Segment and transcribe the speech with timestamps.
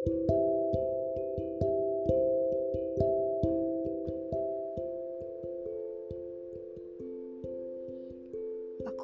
[0.00, 0.08] Aku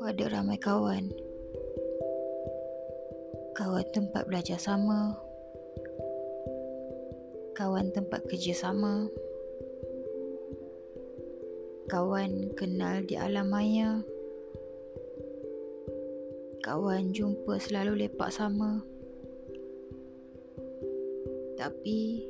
[0.09, 1.13] ada ramai kawan.
[3.53, 5.13] Kawan tempat belajar sama.
[7.53, 9.05] Kawan tempat kerja sama.
[11.93, 14.01] Kawan kenal di alam maya.
[16.65, 18.96] Kawan jumpa selalu lepak sama.
[21.67, 22.23] Tapi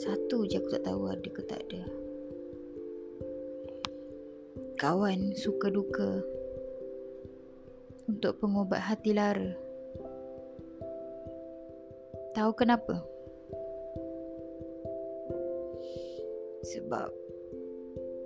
[0.00, 1.84] satu je aku tak tahu ada ke tak ada.
[4.80, 6.24] Kawan suka duka
[8.08, 9.52] untuk pengubat hati lara.
[12.32, 13.04] Tahu kenapa?
[16.64, 17.12] Sebab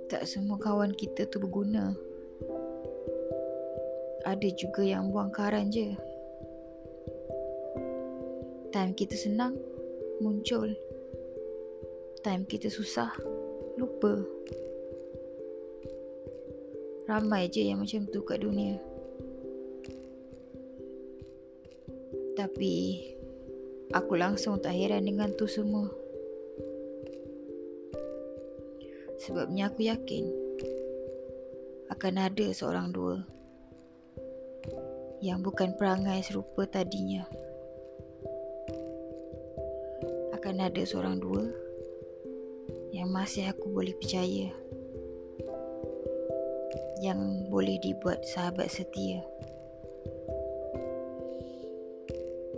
[0.07, 1.91] tak semua kawan kita tu berguna.
[4.23, 5.99] Ada juga yang buang karan je.
[8.71, 9.59] Time kita senang,
[10.23, 10.73] muncul.
[12.23, 13.15] Time kita susah,
[13.79, 14.19] lupa.
[17.09, 18.77] Ramai je yang macam tu kat dunia.
[22.39, 22.75] Tapi
[23.89, 25.89] Aku langsung tak heran dengan tu semua.
[29.17, 30.29] Sebabnya aku yakin
[31.89, 33.25] akan ada seorang dua
[35.25, 37.25] yang bukan perangai serupa tadinya.
[40.49, 41.45] Akan ada seorang dua
[42.89, 44.49] yang masih aku boleh percaya.
[47.05, 47.21] Yang
[47.53, 49.21] boleh dibuat sahabat setia.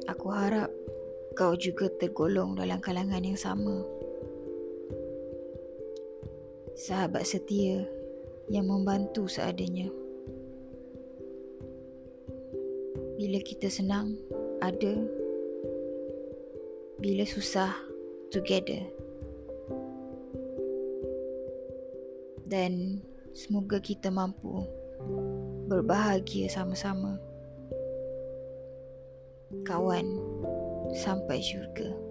[0.06, 0.70] Aku harap
[1.34, 3.82] kau juga tergolong dalam kalangan yang sama.
[6.78, 7.90] Sahabat setia
[8.46, 9.90] yang membantu seadanya.
[13.18, 14.14] Bila kita senang,
[14.62, 15.19] ada.
[17.00, 17.72] Bila susah,
[18.28, 18.84] together.
[22.44, 23.00] Dan
[23.32, 24.68] semoga kita mampu
[25.64, 27.16] berbahagia sama-sama.
[29.64, 30.04] Kawan
[30.92, 32.09] sampai syurga.